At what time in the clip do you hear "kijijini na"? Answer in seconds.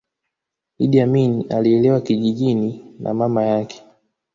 2.01-3.13